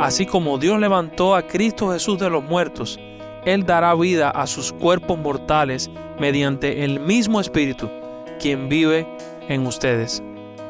[0.00, 3.00] Así como Dios levantó a Cristo Jesús de los muertos,
[3.44, 5.90] Él dará vida a sus cuerpos mortales
[6.20, 7.90] mediante el mismo Espíritu,
[8.38, 9.08] quien vive
[9.48, 10.22] en ustedes.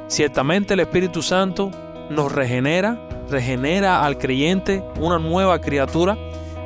[0.06, 1.71] Ciertamente el Espíritu Santo
[2.09, 6.17] nos regenera, regenera al creyente una nueva criatura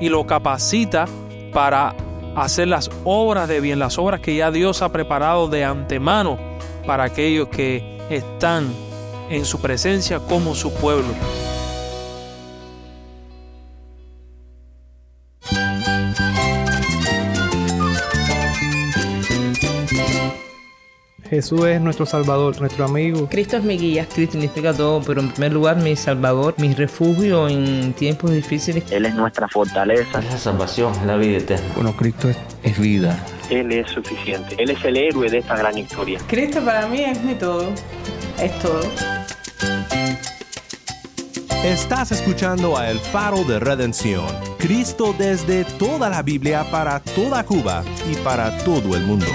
[0.00, 1.06] y lo capacita
[1.52, 1.96] para
[2.36, 6.38] hacer las obras de bien, las obras que ya Dios ha preparado de antemano
[6.86, 8.72] para aquellos que están
[9.30, 11.12] en su presencia como su pueblo.
[21.32, 23.26] Jesús es nuestro Salvador, nuestro amigo.
[23.26, 24.06] Cristo es mi guía.
[24.06, 28.84] Cristo significa todo, pero en primer lugar mi Salvador, mi refugio en tiempos difíciles.
[28.92, 30.18] Él es nuestra fortaleza.
[30.18, 31.64] Es la salvación, es la vida eterna.
[31.74, 33.18] Bueno, Cristo es, es vida.
[33.48, 34.56] Él es suficiente.
[34.58, 36.20] Él es el héroe de esta gran historia.
[36.26, 37.72] Cristo para mí es mi todo.
[38.38, 38.82] Es todo.
[41.64, 44.26] Estás escuchando a El Faro de Redención.
[44.58, 49.28] Cristo desde toda la Biblia para toda Cuba y para todo el mundo.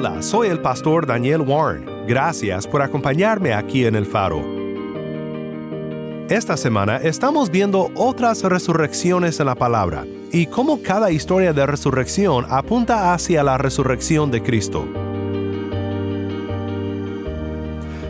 [0.00, 2.06] Hola, soy el pastor Daniel Warren.
[2.06, 4.44] Gracias por acompañarme aquí en el faro.
[6.28, 12.46] Esta semana estamos viendo otras resurrecciones en la palabra y cómo cada historia de resurrección
[12.48, 14.86] apunta hacia la resurrección de Cristo.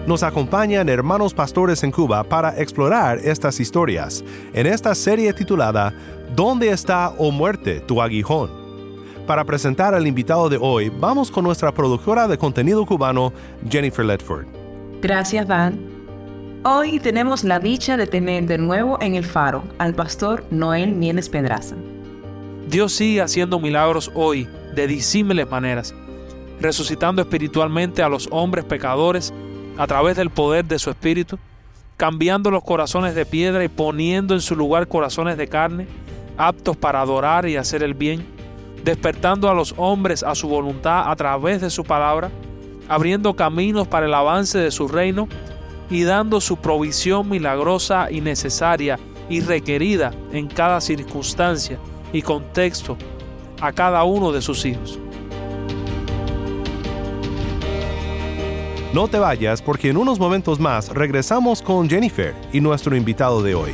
[0.06, 4.22] Nos acompañan hermanos pastores en Cuba para explorar estas historias
[4.52, 5.94] en esta serie titulada
[6.36, 8.57] ¿Dónde está, o muerte, tu aguijón?
[9.28, 13.30] Para presentar al invitado de hoy, vamos con nuestra productora de contenido cubano,
[13.68, 14.46] Jennifer Ledford.
[15.02, 15.78] Gracias, Dan.
[16.64, 21.28] Hoy tenemos la dicha de tener de nuevo en el faro al pastor Noel Mieles
[21.28, 21.76] Pedraza.
[22.70, 25.94] Dios sigue haciendo milagros hoy de disímiles maneras,
[26.58, 29.34] resucitando espiritualmente a los hombres pecadores
[29.76, 31.38] a través del poder de su espíritu,
[31.98, 35.86] cambiando los corazones de piedra y poniendo en su lugar corazones de carne,
[36.38, 38.37] aptos para adorar y hacer el bien
[38.88, 42.30] despertando a los hombres a su voluntad a través de su palabra,
[42.88, 45.28] abriendo caminos para el avance de su reino
[45.90, 48.98] y dando su provisión milagrosa y necesaria
[49.28, 51.78] y requerida en cada circunstancia
[52.14, 52.96] y contexto
[53.60, 54.98] a cada uno de sus hijos.
[58.94, 63.54] No te vayas porque en unos momentos más regresamos con Jennifer y nuestro invitado de
[63.54, 63.72] hoy.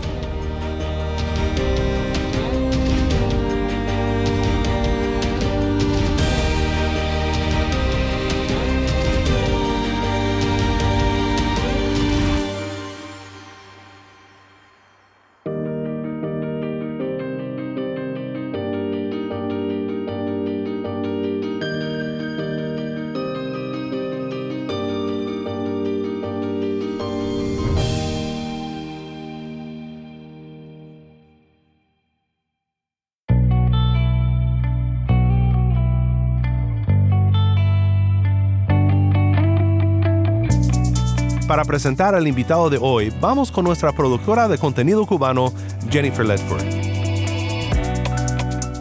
[41.55, 45.53] Para presentar al invitado de hoy, vamos con nuestra productora de contenido cubano,
[45.89, 46.65] Jennifer Ledford.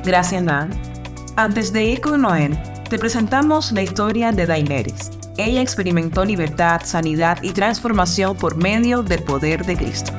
[0.03, 0.71] Gracias, Dan.
[1.35, 2.57] Antes de ir con Noel,
[2.89, 5.11] te presentamos la historia de Daenerys.
[5.37, 10.11] Ella experimentó libertad, sanidad y transformación por medio del poder de Cristo.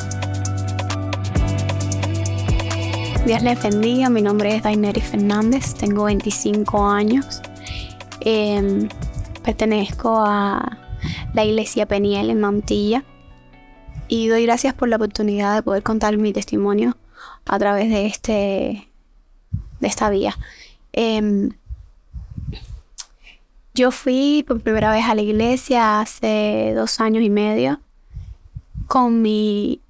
[3.27, 7.43] Dios les bendiga, mi nombre es Daenerys Fernández, tengo 25 años.
[8.21, 8.89] Eh,
[9.43, 10.74] pertenezco a
[11.35, 13.05] la iglesia Peniel en Mantilla.
[14.09, 16.97] Y doy gracias por la oportunidad de poder contar mi testimonio
[17.45, 18.89] a través de, este,
[19.81, 20.37] de esta vía.
[20.93, 21.51] Eh,
[23.75, 27.81] yo fui por primera vez a la iglesia hace dos años y medio
[28.87, 29.81] con mi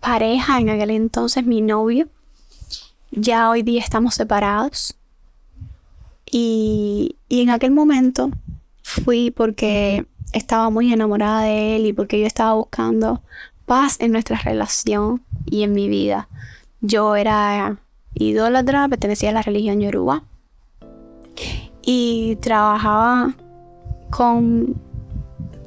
[0.00, 2.08] pareja, en aquel entonces mi novio.
[3.10, 4.96] Ya hoy día estamos separados.
[6.30, 8.30] Y, y en aquel momento
[8.82, 13.22] fui porque estaba muy enamorada de él y porque yo estaba buscando
[13.66, 16.28] paz en nuestra relación y en mi vida.
[16.80, 17.78] Yo era
[18.14, 20.24] idólatra, pertenecía a la religión yoruba
[21.82, 23.34] y trabajaba
[24.10, 24.74] con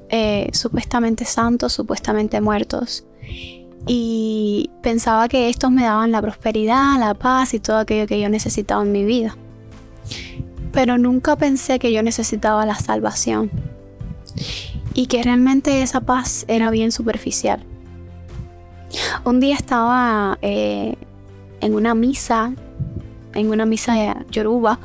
[0.10, 3.06] eh, supuestamente santos, supuestamente muertos.
[3.90, 8.28] Y pensaba que estos me daban la prosperidad, la paz y todo aquello que yo
[8.28, 9.38] necesitaba en mi vida.
[10.74, 13.50] Pero nunca pensé que yo necesitaba la salvación
[14.94, 17.64] y que realmente esa paz era bien superficial.
[19.24, 20.96] Un día estaba eh,
[21.62, 22.54] en una misa,
[23.34, 24.80] en una misa de Yoruba,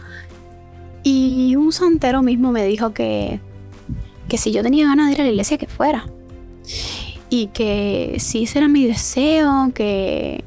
[1.03, 3.41] y un santero mismo me dijo que,
[4.29, 6.07] que si yo tenía ganas de ir a la iglesia, que fuera.
[7.29, 10.45] Y que si ese era mi deseo, que,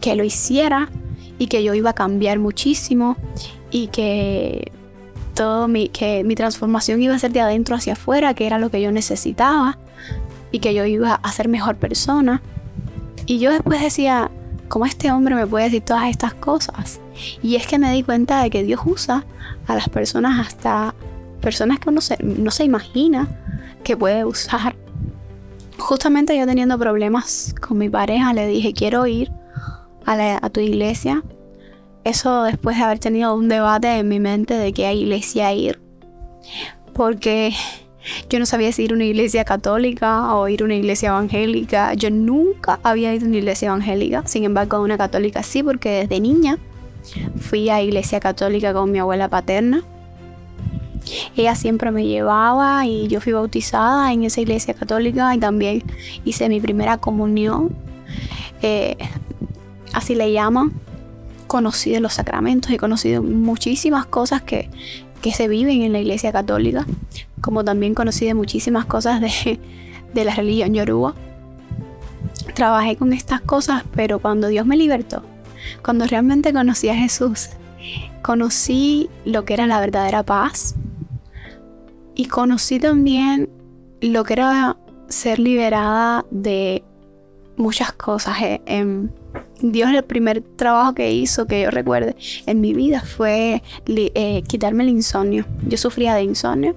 [0.00, 0.90] que lo hiciera
[1.38, 3.16] y que yo iba a cambiar muchísimo
[3.70, 4.72] y que
[5.34, 8.70] todo mi, que mi transformación iba a ser de adentro hacia afuera, que era lo
[8.70, 9.78] que yo necesitaba
[10.50, 12.40] y que yo iba a ser mejor persona.
[13.26, 14.30] Y yo después decía,
[14.68, 17.00] ¿cómo este hombre me puede decir todas estas cosas?
[17.42, 19.24] Y es que me di cuenta de que Dios usa
[19.66, 20.94] a las personas hasta
[21.40, 23.28] personas que uno no se imagina
[23.82, 24.76] que puede usar.
[25.78, 29.30] Justamente yo teniendo problemas con mi pareja, le dije, quiero ir
[30.06, 31.22] a, a tu iglesia.
[32.04, 35.80] Eso después de haber tenido un debate en mi mente de qué iglesia ir.
[36.92, 37.52] Porque
[38.28, 41.94] yo no sabía si ir a una iglesia católica o ir a una iglesia evangélica.
[41.94, 44.26] Yo nunca había ido a una iglesia evangélica.
[44.26, 46.58] Sin embargo, a una católica sí, porque desde niña
[47.38, 49.82] fui a iglesia católica con mi abuela paterna.
[51.36, 55.82] Ella siempre me llevaba y yo fui bautizada en esa iglesia católica y también
[56.24, 57.74] hice mi primera comunión.
[58.62, 58.96] Eh,
[59.92, 60.72] así le llaman.
[61.54, 64.68] Conocí de los sacramentos y conocí muchísimas cosas que,
[65.22, 66.84] que se viven en la iglesia católica
[67.44, 71.14] como también conocí de muchísimas cosas de, la religión yoruba.
[72.54, 75.22] Trabajé con estas cosas, pero cuando Dios me libertó,
[75.84, 77.50] cuando realmente conocí a Jesús,
[78.22, 80.74] conocí lo que era la verdadera paz
[82.14, 83.50] y conocí también
[84.00, 84.78] lo que era
[85.08, 86.82] ser liberada de
[87.58, 88.40] muchas cosas.
[88.40, 89.10] Eh, em,
[89.60, 92.16] Dios el primer trabajo que hizo, que yo recuerde,
[92.46, 95.46] en mi vida fue eh, quitarme el insomnio.
[95.66, 96.74] Yo sufría de insomnio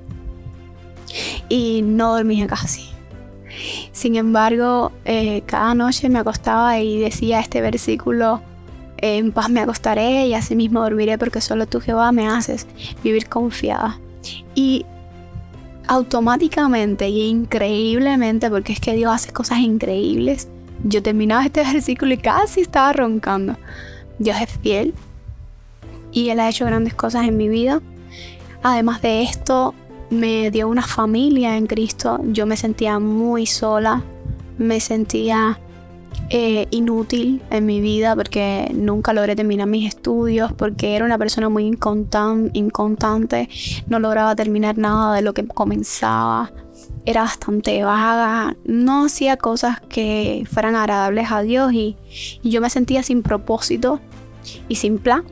[1.50, 2.90] y no dormía casi.
[3.92, 8.42] Sin embargo, eh, cada noche me acostaba y decía este versículo,
[8.98, 12.68] en paz me acostaré y así mismo dormiré porque solo tú Jehová me haces
[13.04, 14.00] vivir confiada.
[14.54, 14.86] Y
[15.88, 20.50] automáticamente y increíblemente, porque es que Dios hace cosas increíbles,
[20.84, 23.56] yo terminaba este versículo y casi estaba roncando.
[24.20, 24.94] Dios es fiel
[26.12, 27.82] y Él ha hecho grandes cosas en mi vida.
[28.64, 29.74] Además de esto,
[30.10, 32.20] me dio una familia en Cristo.
[32.26, 34.04] Yo me sentía muy sola,
[34.58, 35.60] me sentía
[36.30, 41.48] eh, inútil en mi vida porque nunca logré terminar mis estudios, porque era una persona
[41.48, 43.50] muy inconstante,
[43.88, 46.52] no lograba terminar nada de lo que comenzaba,
[47.08, 51.96] era bastante vaga, no hacía cosas que fueran agradables a Dios y
[52.44, 54.02] yo me sentía sin propósito
[54.68, 55.24] y sin plan.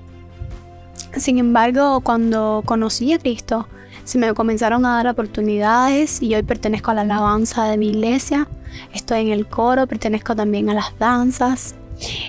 [1.17, 3.67] Sin embargo, cuando conocí a Cristo,
[4.05, 8.47] se me comenzaron a dar oportunidades y hoy pertenezco a la alabanza de mi iglesia,
[8.93, 11.75] estoy en el coro, pertenezco también a las danzas,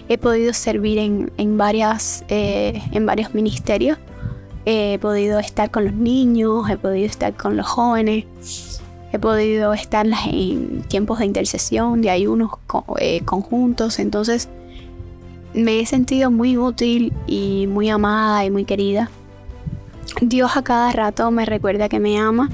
[0.08, 3.96] he podido servir en, varias, eh, en varios ministerios,
[4.64, 8.24] he podido estar con los niños, he podido estar con los jóvenes,
[9.16, 12.52] he podido estar en tiempos de intercesión, de ayunos
[12.98, 14.48] eh, conjuntos, entonces
[15.54, 19.10] me he sentido muy útil y muy amada y muy querida.
[20.20, 22.50] Dios a cada rato me recuerda que me ama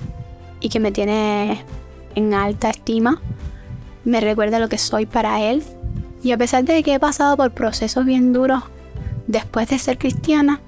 [0.61, 1.63] y que me tiene
[2.15, 3.21] en alta estima.
[4.05, 5.63] Me recuerda lo que soy para Él.
[6.23, 8.63] Y a pesar de que he pasado por procesos bien duros
[9.27, 10.61] después de ser cristiana,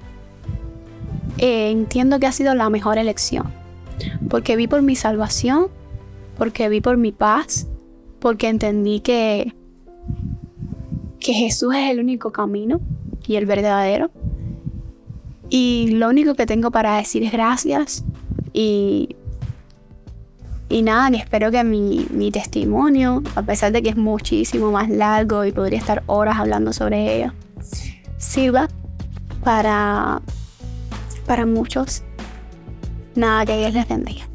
[1.37, 3.51] eh, entiendo que ha sido la mejor elección.
[4.29, 5.67] Porque vi por mi salvación,
[6.37, 7.67] porque vi por mi paz,
[8.19, 9.53] porque entendí que,
[11.19, 12.81] que Jesús es el único camino
[13.27, 14.11] y el verdadero
[15.49, 18.03] y lo único que tengo para decir es gracias
[18.53, 19.15] y,
[20.69, 24.89] y nada, que espero que mi, mi testimonio, a pesar de que es muchísimo más
[24.89, 27.33] largo y podría estar horas hablando sobre ello,
[28.17, 28.67] sirva
[29.43, 30.21] para,
[31.25, 32.03] para muchos.
[33.15, 34.34] Nada, que Dios les bendiga.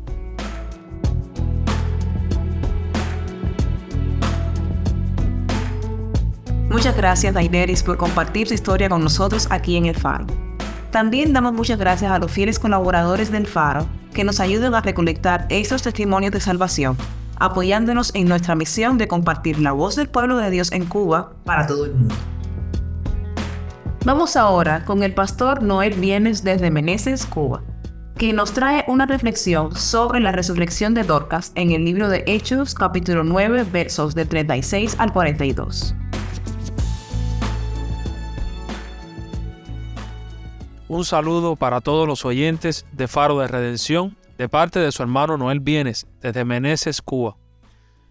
[6.70, 10.26] Muchas gracias, Daineris, por compartir su historia con nosotros aquí en El Faro.
[10.92, 15.46] También damos muchas gracias a los fieles colaboradores del Faro que nos ayudan a recolectar
[15.50, 16.96] estos testimonios de salvación,
[17.40, 21.66] apoyándonos en nuestra misión de compartir la voz del pueblo de Dios en Cuba para
[21.66, 22.14] todo el mundo.
[24.04, 27.64] Vamos ahora con el pastor Noel Vienes desde Meneses, Cuba,
[28.16, 32.76] que nos trae una reflexión sobre la resurrección de Dorcas en el libro de Hechos
[32.76, 35.96] capítulo 9 versos de 36 al 42.
[40.90, 45.36] Un saludo para todos los oyentes de Faro de Redención de parte de su hermano
[45.36, 47.36] Noel Bienes desde Meneses, Cuba.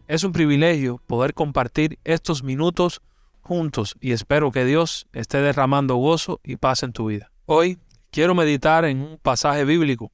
[0.07, 3.01] Es un privilegio poder compartir estos minutos
[3.41, 7.33] juntos y espero que Dios esté derramando gozo y paz en tu vida.
[7.47, 7.79] Hoy
[8.11, 10.13] quiero meditar en un pasaje bíblico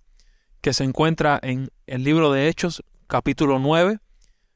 [0.62, 4.00] que se encuentra en el libro de Hechos capítulo 9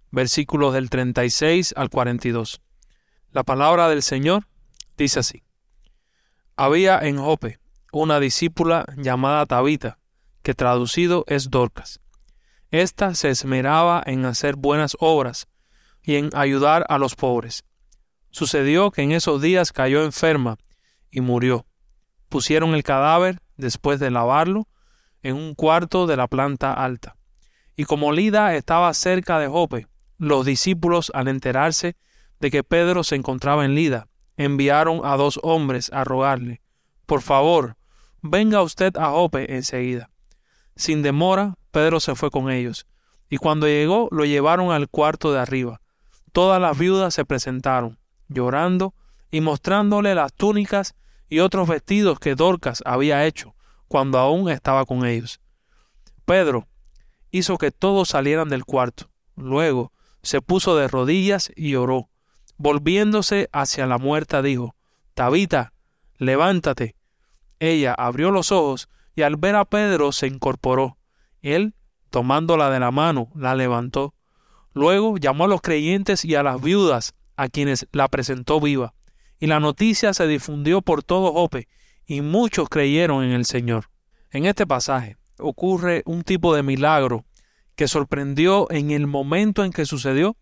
[0.10, 2.60] versículos del 36 al 42.
[3.34, 4.48] La palabra del Señor
[4.98, 5.44] dice así.
[6.56, 7.59] Había en Jope
[7.92, 10.00] una discípula llamada Tabita,
[10.44, 12.00] que traducido es Dorcas.
[12.72, 15.48] Esta se esmeraba en hacer buenas obras
[16.04, 17.64] y en ayudar a los pobres.
[18.32, 20.58] Sucedió que en esos días cayó enferma
[21.10, 21.66] y murió.
[22.30, 24.68] Pusieron el cadáver, después de lavarlo,
[25.24, 27.16] en un cuarto de la planta alta.
[27.76, 31.96] Y como Lida estaba cerca de Jope, los discípulos, al enterarse
[32.40, 36.62] de que Pedro se encontraba en Lida, enviaron a dos hombres a rogarle,
[37.06, 37.76] por favor,
[38.22, 40.10] venga usted a Jope enseguida.
[40.76, 42.88] Sin demora, Pedro se fue con ellos,
[43.30, 45.82] y cuando llegó lo llevaron al cuarto de arriba.
[46.32, 48.94] Todas las viudas se presentaron, llorando
[49.32, 50.96] y mostrándole las túnicas
[51.28, 53.56] y otros vestidos que Dorcas había hecho
[53.88, 55.40] cuando aún estaba con ellos.
[56.26, 56.68] Pedro
[57.32, 59.10] hizo que todos salieran del cuarto.
[59.36, 62.10] Luego se puso de rodillas y oró.
[62.58, 64.76] Volviéndose hacia la muerta dijo,
[65.14, 65.74] Tabita,
[66.18, 66.96] levántate.
[67.60, 70.98] Ella abrió los ojos y al ver a Pedro se incorporó.
[71.42, 71.76] Él,
[72.10, 74.16] tomándola de la mano, la levantó.
[74.74, 78.94] Luego llamó a los creyentes y a las viudas, a quienes la presentó viva.
[79.40, 81.68] Y la noticia se difundió por todo Jope,
[82.06, 83.90] y muchos creyeron en el Señor.
[84.32, 87.26] En este pasaje ocurre un tipo de milagro
[87.76, 90.38] que sorprendió en el momento en que sucedió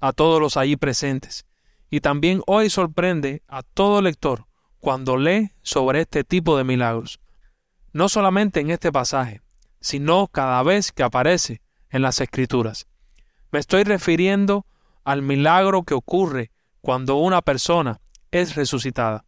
[0.00, 1.46] a todos los allí presentes.
[1.90, 4.46] Y también hoy sorprende a todo lector
[4.82, 7.20] cuando lee sobre este tipo de milagros.
[7.92, 9.40] No solamente en este pasaje,
[9.80, 12.88] sino cada vez que aparece en las escrituras.
[13.52, 14.66] Me estoy refiriendo
[15.04, 18.00] al milagro que ocurre cuando una persona
[18.32, 19.24] es resucitada.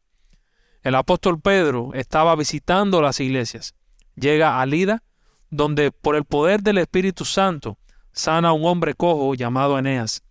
[0.83, 3.77] El apóstol Pedro estaba visitando las iglesias.
[4.17, 5.05] Llega a Lida
[5.51, 7.79] donde por el poder del Espíritu Santo
[8.11, 10.25] sana a un hombre cojo llamado Eneas.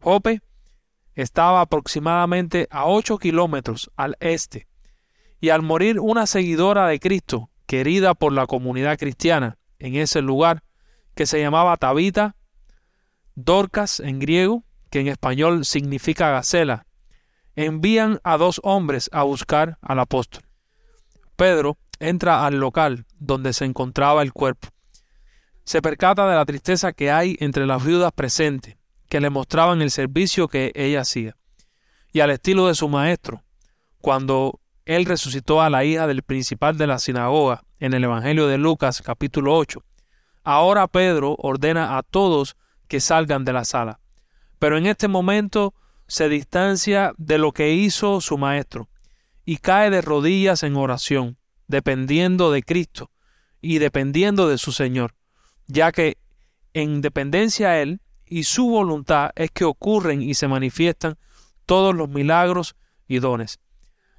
[0.00, 0.42] Jope
[1.22, 4.68] estaba aproximadamente a ocho kilómetros al este,
[5.40, 10.62] y al morir una seguidora de Cristo, querida por la comunidad cristiana en ese lugar,
[11.16, 12.36] que se llamaba Tabita,
[13.34, 16.86] Dorcas en griego, que en español significa gacela,
[17.56, 20.44] envían a dos hombres a buscar al apóstol.
[21.34, 24.68] Pedro entra al local donde se encontraba el cuerpo.
[25.64, 28.76] Se percata de la tristeza que hay entre las viudas presentes,
[29.08, 31.36] que le mostraban el servicio que ella hacía.
[32.12, 33.42] Y al estilo de su maestro,
[34.00, 38.58] cuando él resucitó a la hija del principal de la sinagoga en el Evangelio de
[38.58, 39.82] Lucas capítulo 8,
[40.44, 44.00] ahora Pedro ordena a todos que salgan de la sala.
[44.58, 45.74] Pero en este momento
[46.06, 48.88] se distancia de lo que hizo su maestro
[49.44, 51.36] y cae de rodillas en oración
[51.66, 53.10] dependiendo de Cristo
[53.60, 55.14] y dependiendo de su Señor,
[55.66, 56.16] ya que
[56.72, 61.16] en dependencia a Él y su voluntad es que ocurren y se manifiestan
[61.66, 63.60] todos los milagros y dones.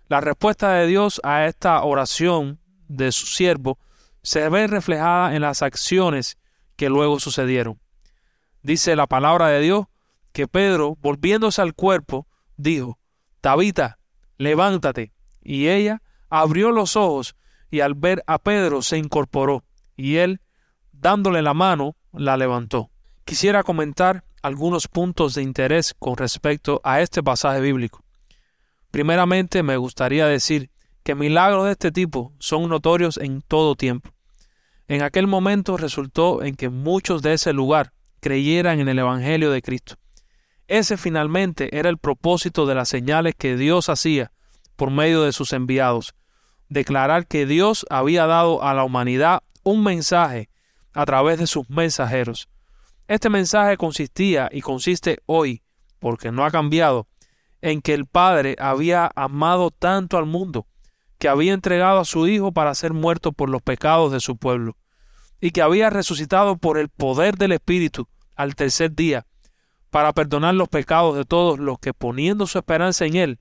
[0.08, 3.80] La respuesta de Dios a esta oración de su siervo
[4.24, 6.38] se ve reflejada en las acciones
[6.76, 7.80] que luego sucedieron.
[8.62, 9.86] Dice la palabra de Dios
[10.32, 13.00] que Pedro, volviéndose al cuerpo, dijo,
[13.42, 14.00] Tabita,
[14.38, 15.14] levántate.
[15.42, 17.36] Y ella, abrió los ojos
[17.72, 19.64] y al ver a Pedro se incorporó
[19.96, 20.42] y él,
[20.92, 22.90] dándole la mano, la levantó.
[23.30, 28.04] Quisiera comentar algunos puntos de interés con respecto a este pasaje bíblico.
[28.90, 30.72] Primeramente me gustaría decir
[31.04, 34.10] que milagros de este tipo son notorios en todo tiempo.
[34.88, 39.62] En aquel momento resultó en que muchos de ese lugar creyeran en el Evangelio de
[39.62, 39.98] Cristo.
[40.68, 44.32] Ese finalmente era el propósito de las señales que Dios hacía
[44.76, 46.16] por medio de sus enviados,
[46.68, 50.50] declarar que Dios había dado a la humanidad un mensaje
[50.94, 52.50] a través de sus mensajeros.
[53.10, 55.64] Este mensaje consistía y consiste hoy,
[55.98, 57.08] porque no ha cambiado,
[57.60, 60.68] en que el Padre había amado tanto al mundo,
[61.18, 64.78] que había entregado a su Hijo para ser muerto por los pecados de su pueblo,
[65.42, 69.26] y que había resucitado por el poder del Espíritu al tercer día,
[69.90, 73.40] para perdonar los pecados de todos los que poniendo su esperanza en Él,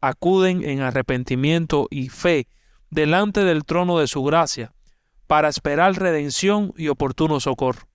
[0.00, 2.48] acuden en arrepentimiento y fe
[2.90, 4.74] delante del trono de su gracia,
[5.28, 7.93] para esperar redención y oportuno socorro.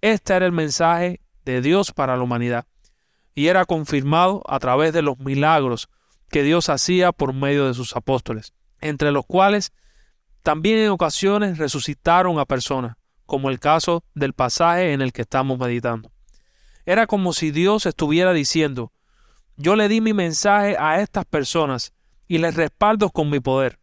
[0.00, 2.66] Este era el mensaje de Dios para la humanidad,
[3.34, 5.88] y era confirmado a través de los milagros
[6.30, 9.72] que Dios hacía por medio de sus apóstoles, entre los cuales
[10.42, 15.58] también en ocasiones resucitaron a personas, como el caso del pasaje en el que estamos
[15.58, 16.12] meditando.
[16.86, 18.92] Era como si Dios estuviera diciendo,
[19.56, 21.92] yo le di mi mensaje a estas personas
[22.28, 23.80] y les respaldo con mi poder.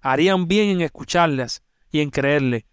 [0.00, 2.66] Harían bien en escucharlas y en creerle.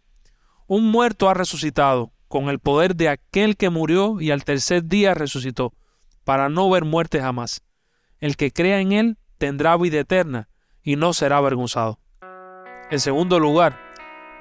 [0.65, 5.15] Un muerto ha resucitado con el poder de aquel que murió y al tercer día
[5.15, 5.74] resucitó,
[6.24, 7.63] para no ver muerte jamás.
[8.19, 10.48] El que crea en él tendrá vida eterna
[10.83, 12.00] y no será avergonzado.
[12.91, 13.79] En segundo lugar,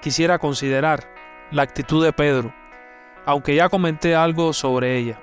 [0.03, 1.09] quisiera considerar
[1.51, 2.55] la actitud de Pedro,
[3.25, 5.19] aunque ya comenté algo sobre ella,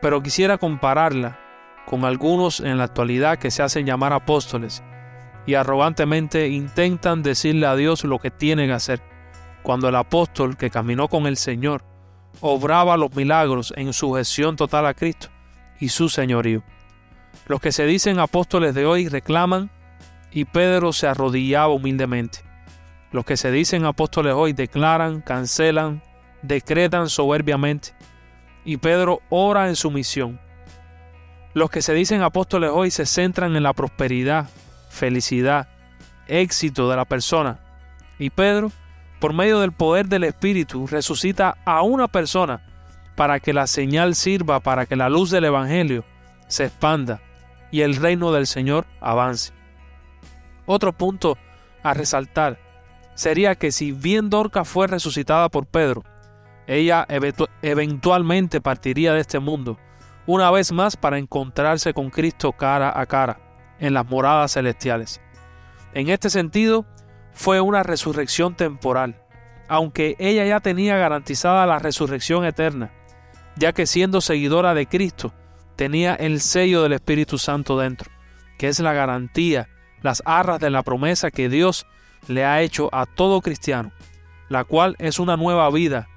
[0.00, 1.38] pero quisiera compararla
[1.84, 4.82] con algunos en la actualidad que se hacen llamar apóstoles
[5.46, 9.02] y arrogantemente intentan decirle a Dios lo que tienen que hacer,
[9.62, 11.84] cuando el apóstol que caminó con el Señor
[12.40, 15.28] obraba los milagros en sujeción total a Cristo
[15.80, 16.62] y su señorío.
[17.46, 19.70] Los que se dicen apóstoles de hoy reclaman
[20.30, 22.40] y Pedro se arrodillaba humildemente.
[23.10, 26.02] Los que se dicen apóstoles hoy declaran, cancelan,
[26.42, 27.94] decretan soberbiamente
[28.64, 30.40] y Pedro ora en su misión.
[31.54, 34.48] Los que se dicen apóstoles hoy se centran en la prosperidad,
[34.90, 35.68] felicidad,
[36.26, 37.60] éxito de la persona
[38.18, 38.70] y Pedro,
[39.18, 42.62] por medio del poder del Espíritu, resucita a una persona
[43.16, 46.04] para que la señal sirva para que la luz del Evangelio
[46.46, 47.20] se expanda
[47.70, 49.52] y el reino del Señor avance.
[50.66, 51.36] Otro punto
[51.82, 52.58] a resaltar
[53.14, 56.04] sería que si bien Dorca fue resucitada por Pedro,
[56.68, 57.06] ella
[57.62, 59.78] eventualmente partiría de este mundo
[60.26, 63.40] una vez más para encontrarse con Cristo cara a cara
[63.80, 65.20] en las moradas celestiales.
[65.94, 66.84] En este sentido,
[67.38, 69.22] fue una resurrección temporal,
[69.68, 72.90] aunque ella ya tenía garantizada la resurrección eterna,
[73.54, 75.32] ya que siendo seguidora de Cristo,
[75.76, 78.10] tenía el sello del Espíritu Santo dentro,
[78.58, 79.68] que es la garantía,
[80.02, 81.86] las arras de la promesa que Dios
[82.26, 83.92] le ha hecho a todo cristiano,
[84.48, 86.08] la cual es una nueva vida,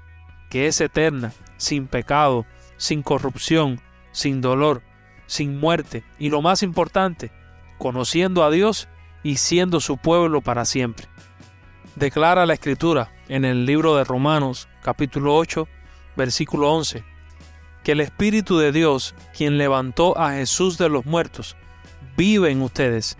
[0.50, 2.46] que es eterna, sin pecado,
[2.78, 4.82] sin corrupción, sin dolor,
[5.26, 7.30] sin muerte y lo más importante,
[7.78, 8.88] conociendo a Dios
[9.22, 11.06] y siendo su pueblo para siempre.
[11.96, 15.68] Declara la Escritura en el libro de Romanos capítulo 8
[16.16, 17.04] versículo 11
[17.82, 21.56] que el Espíritu de Dios, quien levantó a Jesús de los muertos,
[22.16, 23.18] vive en ustedes.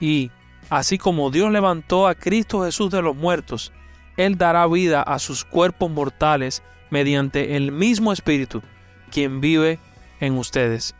[0.00, 0.30] Y,
[0.68, 3.72] así como Dios levantó a Cristo Jesús de los muertos,
[4.16, 8.62] Él dará vida a sus cuerpos mortales mediante el mismo Espíritu,
[9.10, 9.78] quien vive
[10.20, 10.94] en ustedes.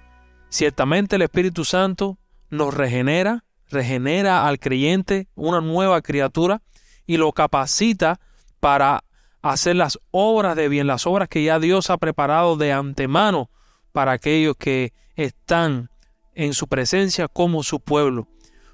[0.49, 2.19] Ciertamente el Espíritu Santo
[2.51, 6.63] nos regenera, regenera al creyente una nueva criatura
[7.07, 8.21] y lo capacita
[8.61, 9.05] para
[9.43, 13.51] hacer las obras de bien, las obras que ya Dios ha preparado de antemano
[13.93, 15.91] para aquellos que están
[16.35, 18.27] en su presencia como su pueblo.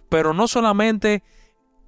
[0.09, 1.23] Pero no solamente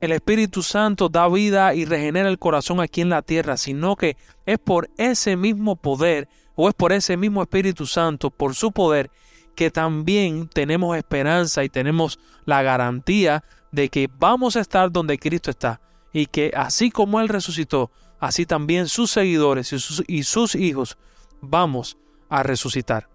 [0.01, 4.17] el Espíritu Santo da vida y regenera el corazón aquí en la tierra, sino que
[4.47, 9.11] es por ese mismo poder o es por ese mismo Espíritu Santo, por su poder,
[9.55, 15.51] que también tenemos esperanza y tenemos la garantía de que vamos a estar donde Cristo
[15.51, 15.81] está
[16.13, 19.73] y que así como Él resucitó, así también sus seguidores
[20.07, 20.99] y sus, hijos
[21.41, 21.97] vamos
[22.29, 23.09] a resucitar.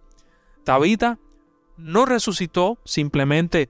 [0.64, 1.20] Tabita
[1.78, 3.70] no resucitó simplemente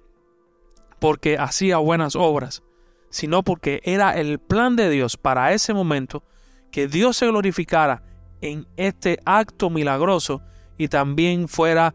[1.00, 2.64] porque hacía buenas obras,
[3.10, 6.24] sino porque era el plan de Dios para ese momento
[6.72, 8.04] que Dios se glorificara
[8.42, 10.42] en este acto milagroso
[10.78, 11.94] y también fuera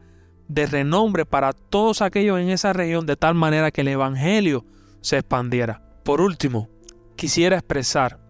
[0.52, 4.66] de renombre para todos aquellos en esa región de tal manera que el Evangelio
[5.00, 5.82] se expandiera.
[6.04, 6.68] Por último,
[7.16, 8.20] quisiera expresar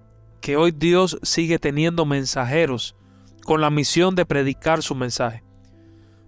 [0.41, 2.95] que hoy Dios sigue teniendo mensajeros
[3.45, 5.43] con la misión de predicar su mensaje.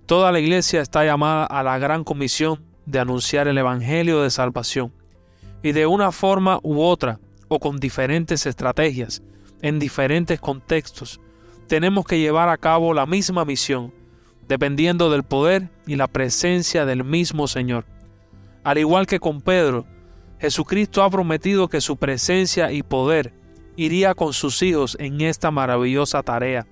[0.06, 4.92] Toda la iglesia está llamada a la gran comisión de anunciar el Evangelio de salvación.
[5.62, 9.22] Y de una forma u otra, o con diferentes estrategias,
[9.62, 11.20] en diferentes contextos,
[11.68, 13.94] tenemos que llevar a cabo la misma misión,
[14.48, 17.86] dependiendo del poder y la presencia del mismo Señor.
[18.62, 19.86] Al igual que con Pedro,
[20.38, 23.32] Jesucristo ha prometido que su presencia y poder
[23.76, 26.66] iría con sus hijos en esta maravillosa tarea.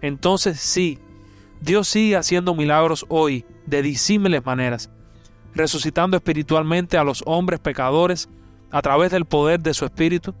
[0.00, 0.98] Entonces sí,
[1.60, 4.90] Dios sigue haciendo milagros hoy de disímiles maneras,
[5.54, 8.28] resucitando espiritualmente a los hombres pecadores
[8.70, 10.34] a través del poder de su Espíritu,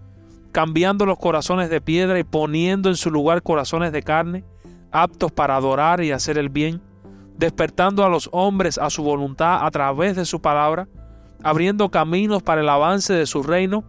[0.52, 4.44] cambiando los corazones de piedra y poniendo en su lugar corazones de carne,
[4.92, 6.82] aptos para adorar y hacer el bien,
[7.36, 10.88] despertando a los hombres a su voluntad a través de su palabra,
[11.42, 13.84] abriendo caminos para el avance de su reino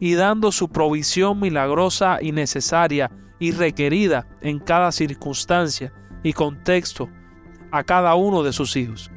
[0.00, 7.08] y dando su provisión milagrosa y necesaria y requerida en cada circunstancia y contexto
[7.70, 9.10] a cada uno de sus hijos.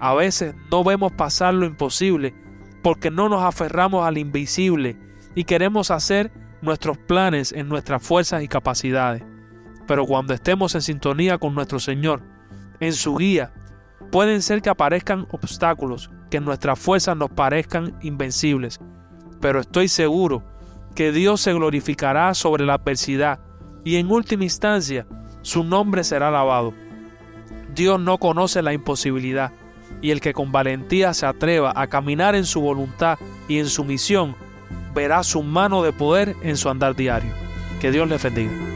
[0.00, 2.34] A veces no vemos pasar lo imposible
[2.82, 4.96] porque no nos aferramos al invisible
[5.34, 9.22] y queremos hacer nuestros planes en nuestras fuerzas y capacidades.
[9.92, 12.22] Pero cuando estemos en sintonía con nuestro Señor,
[12.80, 13.52] en su guía,
[14.10, 18.80] pueden ser que aparezcan obstáculos, que nuestras fuerzas nos parezcan invencibles,
[19.38, 20.42] pero estoy seguro
[20.94, 23.40] que Dios se glorificará sobre la adversidad
[23.84, 25.06] y en última instancia
[25.42, 26.72] su nombre será alabado.
[27.74, 29.52] Dios no conoce la imposibilidad
[30.00, 33.84] y el que con valentía se atreva a caminar en su voluntad y en su
[33.84, 34.36] misión,
[34.94, 37.34] verá su mano de poder en su andar diario.
[37.78, 38.71] Que Dios le bendiga.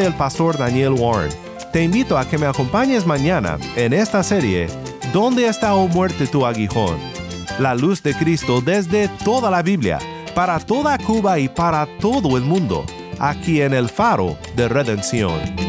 [0.04, 1.32] El pastor Daniel Warren.
[1.72, 4.68] Te invito a que me acompañes mañana en esta serie
[5.14, 6.98] ¿Dónde está o muerte tu aguijón?
[7.60, 10.00] La luz de Cristo desde toda la Biblia,
[10.34, 12.84] para toda Cuba y para todo el mundo,
[13.20, 15.63] aquí en el faro de redención.